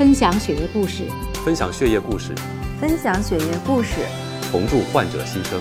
[0.00, 1.04] 分享血液故事，
[1.44, 2.34] 分享血液故事，
[2.80, 4.00] 分享血液故事，
[4.50, 5.60] 重铸患者新生，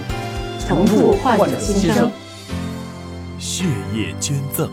[0.65, 2.09] 重铸患者新生。
[3.37, 4.71] 血液捐赠，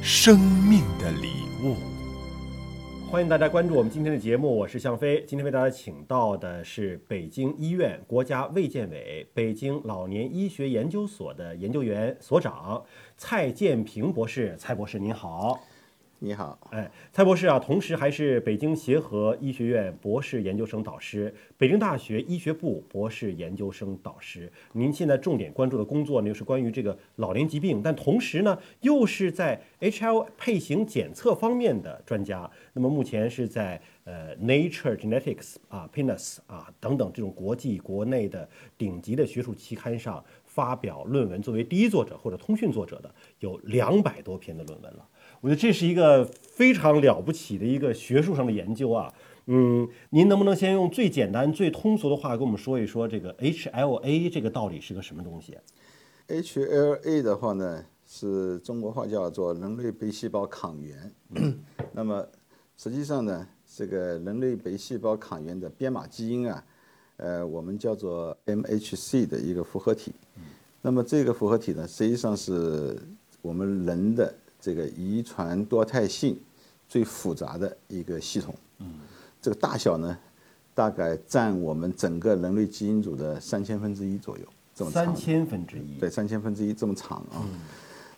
[0.00, 1.28] 生命的礼
[1.62, 1.76] 物。
[3.10, 5.22] 欢迎大家关注我们今天的节目，我是向飞。
[5.26, 12.82] 今天为大家请到的是北京医院国家卫健委北京老年医学研究所的研究员所长
[13.18, 14.56] 蔡建平博士。
[14.58, 15.60] 蔡博士您好。
[16.18, 24.50] 你好，哎，蔡博士啊，同时还是北京协和医学院博士研究生导师，北京大学医学部博士研究生导师。
[24.72, 32.50] 您现在重点关注的工作呢，又是关于这个老年疾病，但同时呢，又是在 HL 配型检测方面的专家。
[32.72, 38.48] 那么目前是在呃 Nature Genetics 啊、PNAS 啊等等这种国际国内的
[38.78, 45.06] 顶级的学术期刊上发表论文，作为第一作者或者通讯作者的有两百多篇的论文了。
[45.40, 49.12] 我觉得这是一个非常了不起的一个学术上的研究啊，
[49.46, 55.58] 嗯，您能不能先用最简单、最通俗的话跟我们说一说这个 HLA 这个到底是个什么东西
[56.28, 61.12] ？HLA 的话呢，是中国话叫做人类白细胞抗原。
[61.92, 62.26] 那么
[62.76, 63.46] 实际上呢，
[63.76, 66.64] 这个人类白细胞抗原的编码基因啊，
[67.18, 70.12] 呃，我们叫做 MHC 的一个复合体。
[70.80, 72.98] 那么这个复合体呢，实际上是
[73.42, 74.34] 我们人的。
[74.58, 76.36] 这个遗传多态性
[76.88, 78.98] 最复杂的一个系统，嗯，
[79.40, 80.18] 这个大小呢，
[80.74, 85.04] 大概占我们整个人类基因组的三千分之一左右，这么长。
[85.04, 86.00] 三千分之一。
[86.00, 87.46] 对，三千分之一这么长啊。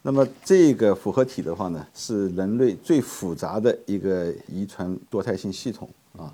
[0.03, 6.33] 那么这个复合体的话呢，是人类最复杂的一个遗传多态性系统啊。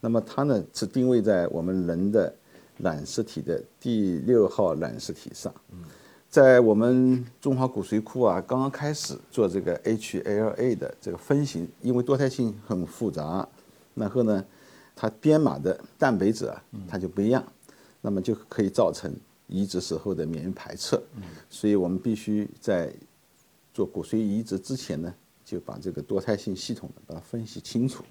[0.00, 2.32] 那么它呢是定位在我们人的
[2.78, 5.52] 染色体的第六号染色体上。
[6.30, 13.46] 在我们中华骨髓库啊，刚刚开始做这个 HLA 的这个分型，因为多态性很复杂，
[13.96, 14.44] 然后呢，
[14.94, 17.44] 它编码的蛋白质啊，它就不一样，
[18.00, 19.12] 那么就可以造成
[19.50, 20.98] 移植时候的免疫排斥。
[21.50, 22.90] 所以我们必须在
[23.74, 25.14] 做骨髓移植之前呢，
[25.44, 28.02] 就把这个多态性系统把它分析清楚。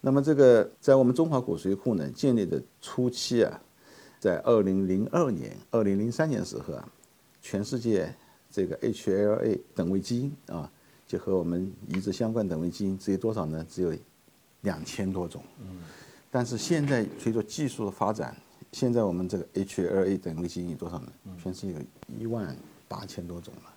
[0.00, 3.62] 那么这个在我们中华骨髓库呢建立的初期啊，
[4.20, 6.86] 在二零零二年、二零零三年时候啊。
[7.42, 8.12] 全世界
[8.50, 10.68] 这个 HLA 等位基因啊，
[11.06, 13.64] 就和我们移植相关等位基因只有多少呢？
[13.70, 13.94] 只有
[14.62, 15.40] 两千多种。
[16.28, 18.36] 但是现在随着技术的发展，
[18.72, 21.12] 现在我们这个 HLA 等位基因有多少呢？
[21.42, 21.78] 全世界有
[22.18, 22.56] 一万
[22.88, 23.72] 八千多种了。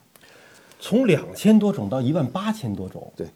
[0.79, 3.11] 从两千多种到一万八千多种。
[3.15, 3.27] 对。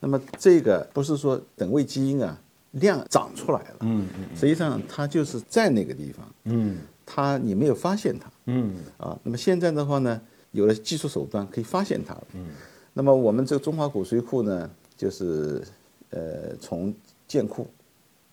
[0.00, 2.38] 那么这个不是说等位基因啊
[2.72, 3.76] 量长出来了。
[3.80, 4.36] 嗯嗯。
[4.36, 6.26] 实际上它就是在那个地方。
[6.44, 6.78] 嗯。
[7.08, 12.48] 它你没有发现它，嗯啊，那么现在的话呢，有了技术手段可以发现它了，嗯，
[12.94, 15.62] 那么我们这个中华骨髓库呢，就是
[16.10, 16.92] 呃从
[17.28, 17.70] 建库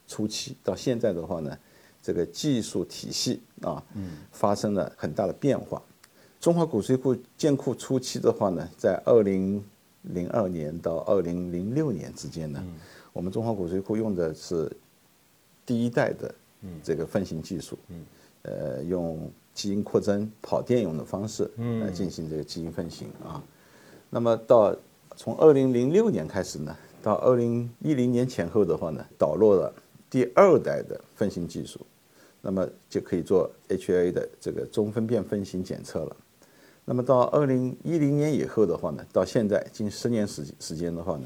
[0.07, 1.55] 初期到现在的话呢，
[2.03, 5.81] 这个技术体系啊，嗯，发生了很大的变化。
[6.39, 9.63] 中华骨髓库建库初期的话呢，在二零
[10.01, 12.61] 零二年到二零零六年之间呢，
[13.13, 14.71] 我们中华骨髓库用的是
[15.65, 16.35] 第一代的
[16.83, 18.05] 这个分型技术，嗯。
[18.45, 21.49] 呃，用基因扩增跑电泳的方式
[21.81, 23.41] 来进行这个基因分型啊。
[24.09, 24.75] 那么到
[25.15, 29.73] 从二零零六年开始呢，到二零一零年前后的话呢，导入了
[30.09, 31.79] 第二代的分型技术，
[32.43, 36.15] 那么就可以做 HLA 的这个中分辨分型检测了。
[36.85, 41.25] 那么到二零一零年以后的话呢，到现在近十年时时间的话呢，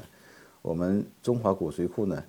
[0.62, 2.24] 我们中华骨髓库呢，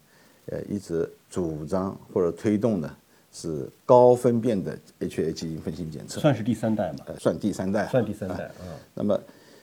[0.48, 2.94] 呃，一直主张或者推动呢。
[3.32, 7.06] 是高分辨的 HLA 基因分型检测，算是第三代嘛？
[7.20, 8.52] 算第三代，算第三代。
[8.60, 9.22] 嗯，那么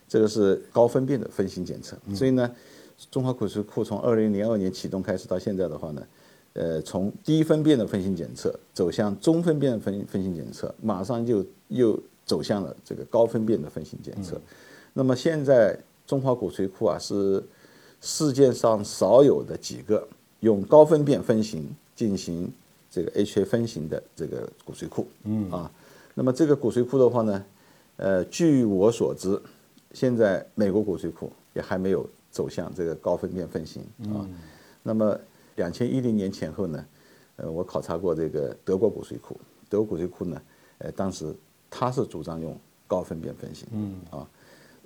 [0.09, 1.97] 这个是高分辨的分型检测。
[2.15, 2.49] 所以呢，
[3.11, 6.07] 中华骨髓库从二零零二年启动开始到现在的话呢，
[6.57, 14.41] 呃，从低分辨的分型检测走向中分辨分分型检测，马上就又走向了这个高分辨的分型检测。
[14.95, 17.45] 那么现在中华骨髓库啊是
[18.01, 20.09] 世界上少有的几个
[20.41, 22.51] 用高分辨分型进行。
[22.89, 25.71] 这个 HA 分型的这个骨髓库，嗯啊，
[26.15, 27.45] 那么这个骨髓库的话呢，
[27.97, 29.39] 呃，据我所知，
[29.93, 33.83] 现在美国骨髓库也还没有走向这个高分辨分型
[34.15, 34.25] 啊。
[34.83, 35.19] 那么
[35.57, 36.87] 两千一零年前后呢，
[37.37, 39.39] 呃，我考察过这个德国骨髓库，
[39.69, 40.41] 德国骨髓库呢，
[40.79, 41.35] 呃，当时
[41.69, 42.57] 他是主张用
[42.87, 44.27] 高分辨分型，嗯啊，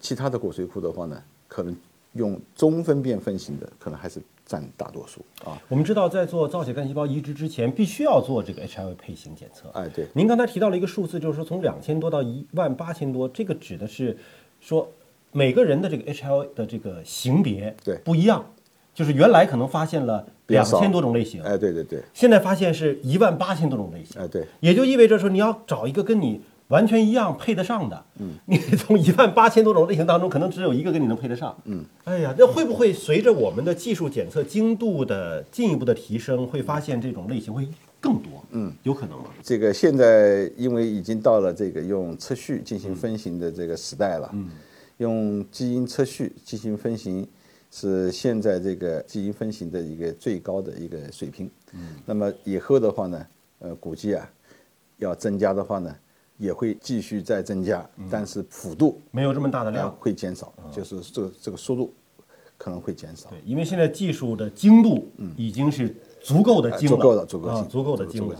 [0.00, 1.76] 其他的骨髓库的话呢，可能
[2.14, 4.20] 用中分辨分型的，可能还是。
[4.46, 5.56] 占大多数啊！
[5.69, 9.69] 我们知道，在做造血干细胞移植之前，必须要做这个 HLA 配型检测。
[9.69, 10.08] 哎，对。
[10.12, 14.19] 您刚才提到了一个数字，就是说从两千多到一万八千多，这个指的是
[14.61, 14.90] 说
[15.31, 18.44] 每个人的这个 HLA 的这个型别对不一样，
[18.94, 37.66] 就是原来可能发现了两千多种类型，哎，对对对，现在发现是一万八千多种类型，哎对，也就意味着说你要找一个跟你完全一样配得上的，嗯，你从一万八千多种类型当中，可能只有一个跟你能配得上，嗯，哎呀，那会不会随着我们的技术检测精度的进一步的提升，会发现这种类型会
[38.00, 38.44] 更多？
[38.50, 39.26] 嗯，有可能吗？
[39.42, 44.48] 这个现在因为已经到了这个用测序进行分型的这个时代了，嗯，
[44.98, 47.26] 用基因测序进行分型
[47.70, 53.26] 是现在这个基因分型的一个最高的一个水平，嗯，那么以后的话呢，
[53.61, 54.28] 呃，估计啊，
[54.96, 55.94] 要增加的话呢，
[56.37, 61.94] 也会继续再增加，但是幅度没有这么大的呃量，会减少，就是这个这个速度
[62.58, 63.31] 可能会减少。
[63.31, 68.37] 对，，因为现在技术的精度已经是足够的精了，足够的足够啊，足够的精了。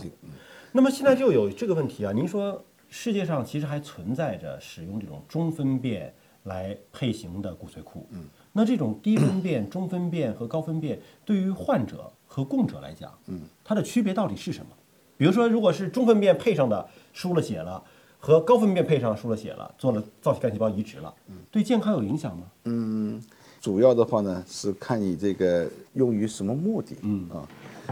[0.73, 6.13] 那么现在就有这个问题啊，您说世界上其实还存在着使用这种中分辨
[6.43, 14.71] 来配型的骨髓库，嗯，那这种低分辨、中分辨和高分辨对于患者和供者来讲，嗯，它的区别到底是什么？
[15.17, 17.81] 比如说，如果是中分辨配上的输了血了，
[18.19, 21.13] 和高分辨配上输了血了，做了造血干细胞移植了，
[21.49, 22.43] 对健康有影响吗？
[22.65, 23.21] 嗯
[23.61, 27.29] 主要的话呢是看你这个用于什么目的，嗯。
[27.29, 27.47] 啊，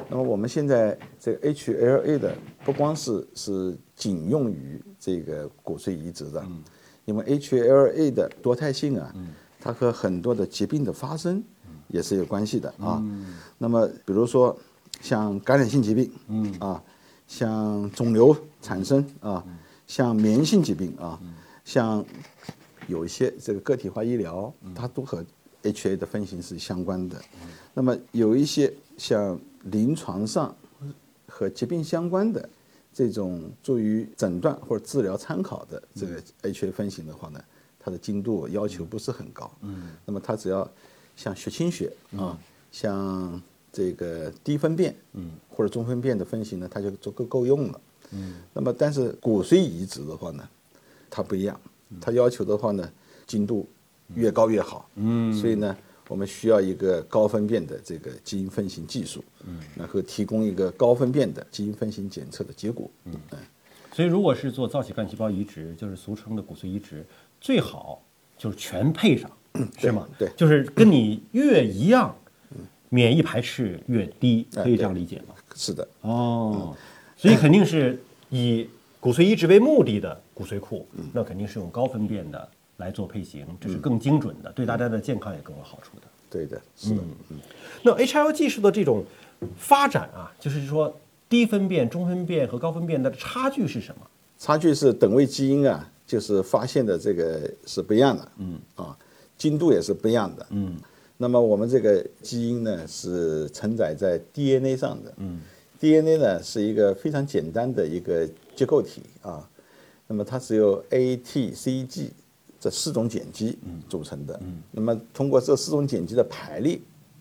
[0.10, 2.36] 那么我们现在这个 HLA 的
[2.66, 6.64] 不光是是仅用于这个骨髓移植的，嗯。
[7.06, 9.14] 因为 HLA 的多态性啊，
[9.60, 11.44] 它和很多的疾病的发生
[11.88, 13.04] 也是有关系的啊。
[13.58, 14.58] 那么比如说
[15.02, 16.54] 像感染性疾病，嗯。
[16.60, 16.84] 啊，
[17.28, 19.44] 像肿瘤产生啊，
[19.86, 21.20] 像免疫性疾病啊，
[21.64, 22.04] 像
[22.88, 25.24] 有一些这个个体化医疗，它都和
[25.62, 27.22] HA 的分型是相关的。
[27.74, 30.56] 那么有一些像临床上
[31.28, 32.50] 和疾病相关的
[32.92, 37.40] 这种作于诊断或者治疗参考的这个 HA 分型的话呢，
[37.80, 39.50] 它的精度要求不是很高。
[39.62, 40.70] 嗯，那么它只要
[41.16, 42.38] 像血清学啊，
[42.72, 43.42] 像
[43.72, 47.82] 这个低分辨，嗯，或者中分辨的分型呢，它就足够够用了。
[48.12, 50.48] 嗯，那么但是骨髓移植的话呢，
[51.10, 51.60] 它不一样，
[52.02, 52.92] 它要求的话呢，
[53.26, 53.68] 精度
[54.16, 54.90] 越高越好。
[54.96, 55.78] 嗯，所以呢，
[56.08, 62.90] 我们需要一个高分辨的这个基因分型技术，嗯，然后提供一个高分辨的基因分型检测的结果。
[63.06, 63.14] 嗯，
[63.94, 67.06] 所以，如果是做造血干细胞移植，就是俗称的骨髓移植，
[67.42, 68.02] 最好
[68.38, 69.30] 就是全配上，
[69.78, 70.08] 是吗？
[70.18, 72.16] 对就是跟你越一样，
[72.90, 75.36] 免疫排斥越低，哎可以这样理解吗？
[75.56, 76.76] 是的，哦，
[77.18, 78.68] 所以肯定是以
[79.00, 86.04] 骨髓移植为目的的骨髓库，那肯定是用高分辨的来做配型，这是更精准的，对大家的健康也更有好处的。
[86.30, 87.02] 对的，是的。
[87.82, 89.04] 那 HL 技术的这种
[89.58, 90.96] 发展啊，就是说
[91.28, 94.02] 低分辨、中分辨和高分辨的差距是什么？
[94.38, 98.60] 差距是等位基因啊，就是发现的这个是不一样的，嗯。
[98.74, 98.98] 啊，
[99.38, 100.76] 精度也是不一样的，嗯。
[101.18, 105.40] 那么我们这个基因呢是承载在 DNA 上的，嗯
[105.80, 109.04] ，DNA 呢是一个非常简单的一个结构体。
[109.22, 109.48] 啊，
[110.08, 112.12] 那么它只有 A、T、C、G
[112.60, 116.80] 这四种碱基组成的，嗯，那么通过这四种碱基的排列，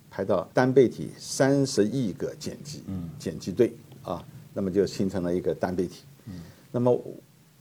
[0.08, 3.76] 排到单倍体三十亿个碱基，嗯，碱基对。
[4.02, 4.24] 啊，
[4.54, 6.40] 那么就形成了一个单倍体，嗯。
[6.72, 6.98] 那么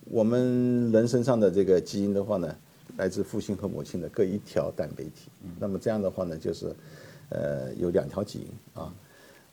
[0.10, 2.56] 我们人身上的这个基因的话呢，
[2.98, 5.30] 来自父亲和母亲的各一条单倍体。
[5.60, 6.74] 那么这样的话呢，就是
[7.30, 8.48] 呃有两条基因
[8.82, 8.94] 啊。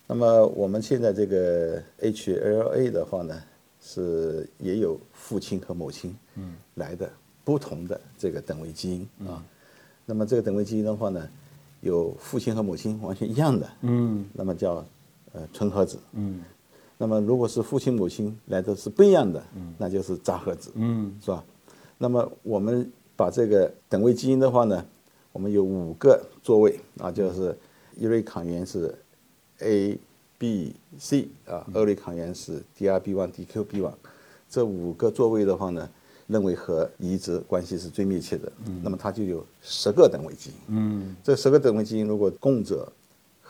[0.06, 3.42] 那么我们现在这个 HLA 的话呢，
[3.82, 6.14] 是也有父亲和母亲
[6.74, 7.10] 来的
[7.42, 9.44] 不同的这个等位基因啊。
[10.06, 11.28] 那么这个等位基因的话呢，
[11.80, 14.86] 有父亲和母亲完全一样的，嗯，那么叫
[15.32, 16.42] 呃纯合子，嗯。
[16.96, 19.42] 那么如果是父亲母亲来的是不一样的，
[19.78, 21.44] 那就是杂合子，嗯，是吧？
[21.98, 24.84] 那么我们把这个等位基因的话呢，
[25.32, 27.56] 我们有五个座位啊，就是
[27.96, 28.94] 一类抗原是
[29.60, 29.98] A、
[30.38, 33.92] B、C 啊，二类抗原是 DRB1、DQB1，
[34.48, 35.88] 这五个座位的话呢，
[36.26, 38.50] 认为和移植关系是最密切的。
[38.82, 40.56] 那么它就有十个等位基因。
[40.68, 42.90] 嗯，这十个等位基因如果供者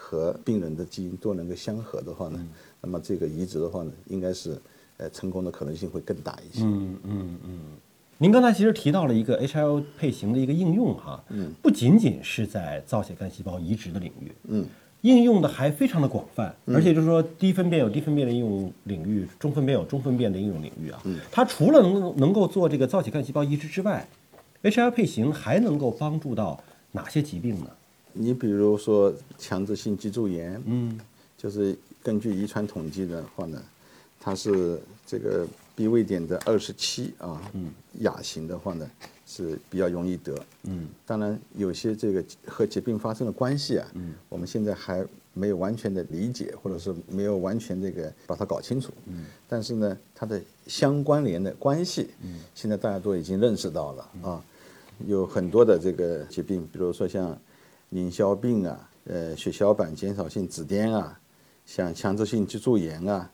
[0.05, 2.39] 和病人的基因都能够相合的话呢，
[2.83, 4.61] 那么这个移植的话呢，应该是
[4.99, 6.63] 呃成功的可能性会更大一些。
[6.63, 7.61] 嗯嗯嗯。
[8.19, 14.67] 您刚才其实提到了一个 HL 配型的一个应用哈，嗯，不仅仅是在造血干细胞移植的领域，嗯，
[15.01, 24.07] 应用的还非常的广泛，而且就是说低分辨有低分辨的应用领域，中分辨有中分辨的应用领域啊，嗯，它除了能能够做这个造血干细胞移植之外
[24.63, 27.71] ，HL 配型还能够帮助到哪些疾病呢？
[28.15, 30.99] 你比如说强制性脊柱炎，嗯，
[31.37, 33.61] 就是根据遗传统计的话呢，
[34.21, 38.89] 它是这个 B 位点的二十七啊，嗯，亚型的话呢
[39.27, 48.93] 是比较容易得，嗯，当然有些这个和疾病发生的关系啊，嗯，我们现在还没有完全的理解，或者是没有完全这个把它搞清楚。
[49.07, 54.45] 嗯，但是呢，它的相关联的关系，嗯，现在大家都已经认识到了啊，
[55.07, 57.37] 有很多的这个疾病，比如说像
[57.95, 61.19] 淋消病啊，呃，血小板减少性紫癜啊，
[61.65, 63.31] 像强直性脊柱炎啊，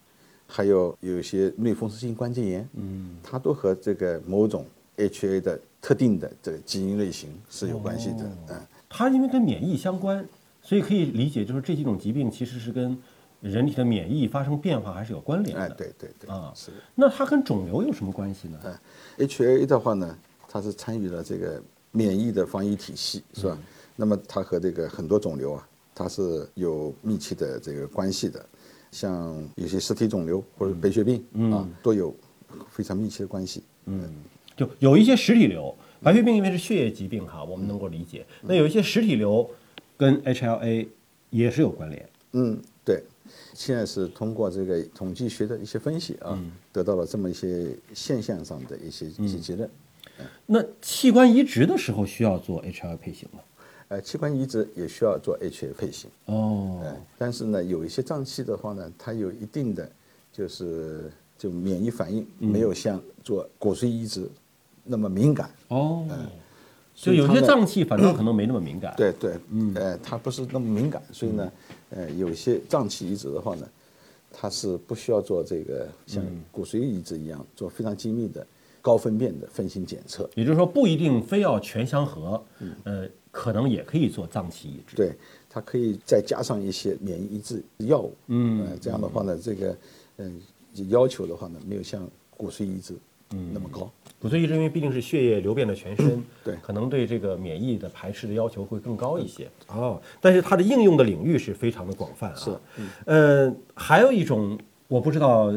[0.47, 4.67] 还有有一些类风湿性关节炎，嗯，它都和这个某种
[4.99, 8.57] HA 的特定的这个基因类型是有关系的，嗯。
[8.87, 10.23] 它因为跟免疫相关，
[10.61, 12.99] 所以可以理解，就是这几种疾病其实是跟
[13.41, 15.63] 人体的免疫发生变化还是有关联的。
[15.63, 16.77] 哎，对对对，啊，是的。
[16.95, 18.59] 那它跟肿瘤有什么关系呢？
[18.65, 21.63] 哎，HA 的话呢，它是参与了这个
[21.93, 23.57] 免疫的防御体系，是吧？
[24.01, 28.43] 那么它和这个很多肿瘤啊，它是有密切的这个关系的，
[28.91, 32.17] 像有些实体肿瘤或者白血病啊，都有
[32.71, 33.63] 非常密切的关系。
[33.85, 34.11] 嗯，
[34.57, 35.77] 就有一些实体瘤。
[36.03, 38.25] 白血病因为是血液疾病哈，我们能够理解。
[38.41, 39.47] 那有一些实体瘤
[39.99, 40.89] 跟 HLA
[41.29, 42.09] 也是有关联。
[42.33, 43.05] 嗯，对。
[43.53, 46.43] 现在是通过这个统计学的一些分析啊，
[46.73, 49.69] 得到了这么一些现象上的一些一些结论。
[50.47, 53.41] 那器官移植的时候需要做 HLA 配型吗？
[53.91, 56.09] 呃，器官移植也需要做 HLA 配型。
[56.27, 56.81] 哦。
[57.19, 59.91] 但是呢，有一些脏器的话呢，它有一定的
[60.33, 64.31] 就是就免疫反应，没有像做骨髓移植。
[64.85, 66.07] 那么敏感哦，
[66.95, 68.95] 就有些脏器反正可能没那么敏感。
[68.97, 71.53] 对对，嗯，呃，它不是那么敏感，所以呢，
[71.91, 73.69] 呃，有些脏器移植的话呢，
[74.33, 78.45] 它是不需要做这个像骨髓移植一样做非常精密的
[78.81, 80.29] 高分辨的分型检测。
[80.35, 82.43] 也就是说，不一定非要全相合，
[82.85, 84.97] 呃，可能也可以做脏器移植。
[84.97, 85.13] 对，
[85.49, 88.15] 它可以再加上一些免疫抑制药物。
[88.27, 89.77] 嗯，这样的话呢，这个
[90.19, 90.41] 嗯
[90.89, 92.95] 要求的话呢，没有像骨髓移植
[93.31, 93.91] 嗯那么高。
[94.21, 99.49] 骨髓移植因为毕竟是血液流遍了全身，对，可能对这个免疫的排斥的要求会更高一些。
[99.69, 102.37] 哦，但是它的应用的领域是非常的广泛啊。
[102.37, 102.51] 是，
[103.07, 104.59] 呃，还有一种
[104.89, 105.51] 我不知道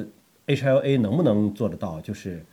[0.48, 2.46] HLA 能不能做得到，就是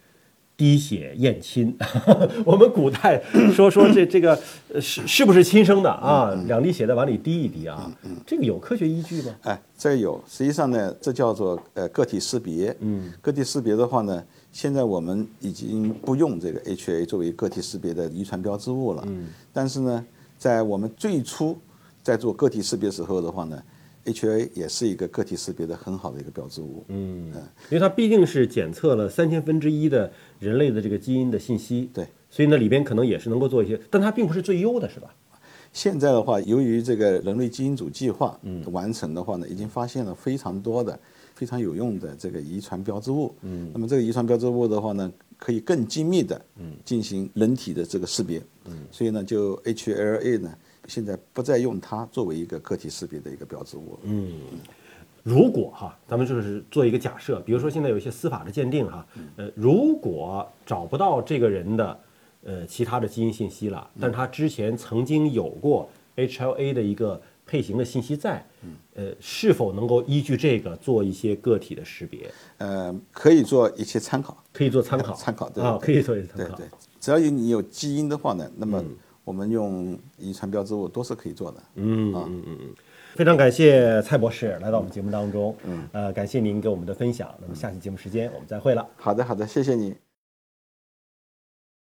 [0.61, 1.75] 滴血验亲。
[2.45, 3.19] 我们古代
[3.55, 4.39] 说说这这个
[4.79, 6.35] 是是不是亲生的啊？
[6.47, 7.91] 两滴血在往里滴一滴啊，
[8.27, 9.35] 这个有科学依据吗？
[9.45, 12.77] 哎，这有，实际上呢，这叫做呃个体识别。
[12.81, 14.23] 嗯，个体识别的话呢。
[14.53, 19.03] 现在我们已经不用这个 HA 作为个体识别的遗传标志物了。
[19.07, 19.29] 嗯。
[19.55, 20.05] 但是呢，
[20.37, 21.57] 在我们最初
[22.03, 23.63] 在做个体识别时候的话呢
[24.05, 26.85] ，HA 也是一个个体识别的很好的一个标志物。
[26.89, 27.33] 嗯。
[27.69, 31.89] 因为它毕竟是检测了三千分之一的人类的这个基因的信息。
[31.93, 32.07] 对。
[32.29, 35.15] 所以呢，里边可能也是能够做一些，但它并不是最优的，是吧？
[35.73, 38.39] 现在的话，由于这个人类基因组计划
[38.73, 40.99] 完成的话呢，已经发现了非常多的。
[41.33, 50.55] 非常有用的这个遗传标志物，嗯，那么这个遗传标志物的话呢，可以更精密的，嗯，进行人体的这个识别，嗯，所以呢，就 HLA 呢，
[50.91, 54.33] 现在不再用它作为一个个体识别的一个标志物，嗯，
[55.23, 59.07] 如果哈，咱们就是做一个假设，比如说现在有一些司法的鉴定哈，
[59.37, 62.01] 呃，如果找不到这个人的
[62.45, 67.21] 呃其他的基因信息了，但他之前曾经有过 HLA 的一个。
[67.47, 68.47] 配型的信息在，
[68.95, 72.31] 呃，是否能够依据这个做一些个体的识别？
[72.59, 76.55] 呃，可以做一些参考，可以做参考，参考啊，可以做一些参考。
[76.55, 76.71] 对对，
[77.01, 78.81] 只要有你有基因的话呢，那么
[79.31, 81.63] 我们用遗传标志物都是可以做的。
[81.77, 82.75] 嗯嗯嗯嗯，
[83.15, 85.55] 非常感谢蔡博士来到我们节目当中。
[85.63, 87.33] 嗯，呃，感谢您给我们的分享。
[87.41, 88.85] 那么下期节目时间我们再会了。
[88.97, 90.10] 好的好的，谢谢你。